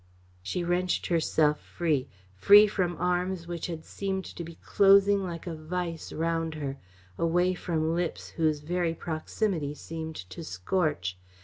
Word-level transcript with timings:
She 0.41 0.63
wrenched 0.63 1.05
herself 1.05 1.59
free 1.61 2.07
free 2.33 2.65
from 2.65 2.95
arms 2.97 3.45
which 3.47 3.67
had 3.67 3.85
seemed 3.85 4.25
to 4.25 4.43
be 4.43 4.55
closing 4.65 5.21
like 5.23 5.45
a 5.45 5.53
vice 5.53 6.11
round 6.11 6.55
her, 6.55 6.77
away 7.19 7.53
from 7.53 7.93
lips 7.93 8.29
whose 8.29 8.61
very 8.61 8.95
proximity 8.95 9.75
seemed 9.75 10.15
to 10.31 10.43
scorch. 10.43 11.19